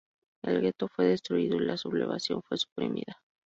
El 0.43 0.61
ghetto 0.63 0.87
fue 0.87 1.05
destruido 1.05 1.57
y 1.57 1.59
la 1.59 1.77
sublevación 1.77 2.41
fue 2.41 2.57
suprimida. 2.57 3.21